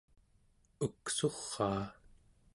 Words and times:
uksuraa 0.85 1.85